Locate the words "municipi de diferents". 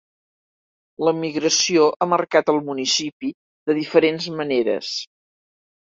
2.71-4.29